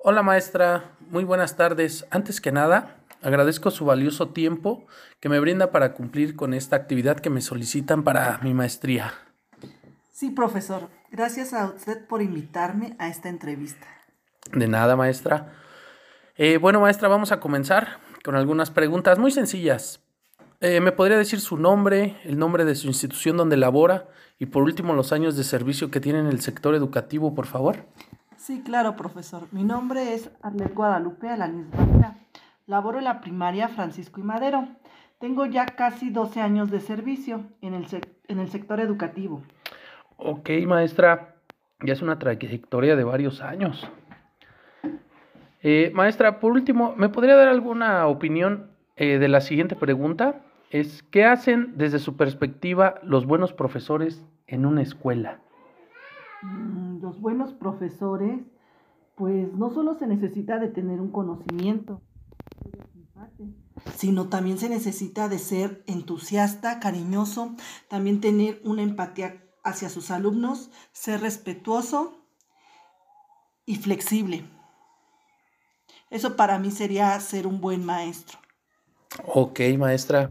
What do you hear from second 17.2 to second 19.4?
a comenzar con algunas preguntas muy